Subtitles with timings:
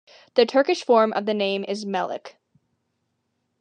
[0.33, 2.37] The Turkish form of the name is Melek.